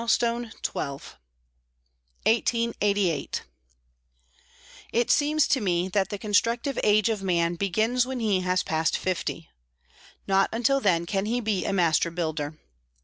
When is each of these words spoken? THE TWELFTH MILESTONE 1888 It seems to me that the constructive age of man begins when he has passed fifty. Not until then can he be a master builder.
THE 0.03 0.07
TWELFTH 0.63 1.13
MILESTONE 2.25 2.65
1888 2.71 3.43
It 4.91 5.11
seems 5.11 5.47
to 5.49 5.61
me 5.61 5.89
that 5.89 6.09
the 6.09 6.17
constructive 6.17 6.79
age 6.83 7.09
of 7.09 7.21
man 7.21 7.53
begins 7.53 8.07
when 8.07 8.19
he 8.19 8.39
has 8.39 8.63
passed 8.63 8.97
fifty. 8.97 9.51
Not 10.25 10.49
until 10.51 10.79
then 10.79 11.05
can 11.05 11.27
he 11.27 11.39
be 11.39 11.65
a 11.65 11.71
master 11.71 12.09
builder. 12.09 12.57